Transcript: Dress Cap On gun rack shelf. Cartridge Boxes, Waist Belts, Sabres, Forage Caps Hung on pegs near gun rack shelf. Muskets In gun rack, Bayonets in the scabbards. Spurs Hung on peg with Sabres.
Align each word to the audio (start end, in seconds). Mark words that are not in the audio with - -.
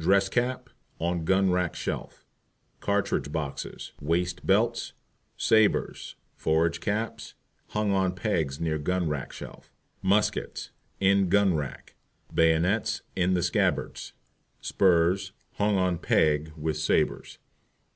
Dress 0.00 0.28
Cap 0.28 0.68
On 0.98 1.24
gun 1.24 1.52
rack 1.52 1.76
shelf. 1.76 2.26
Cartridge 2.80 3.30
Boxes, 3.30 3.92
Waist 4.00 4.44
Belts, 4.44 4.94
Sabres, 5.36 6.16
Forage 6.34 6.80
Caps 6.80 7.34
Hung 7.68 7.92
on 7.92 8.16
pegs 8.16 8.58
near 8.58 8.78
gun 8.78 9.08
rack 9.08 9.32
shelf. 9.32 9.72
Muskets 10.02 10.70
In 10.98 11.28
gun 11.28 11.54
rack, 11.54 11.94
Bayonets 12.34 13.02
in 13.14 13.34
the 13.34 13.44
scabbards. 13.44 14.12
Spurs 14.60 15.30
Hung 15.52 15.76
on 15.76 15.98
peg 15.98 16.50
with 16.56 16.76
Sabres. 16.76 17.38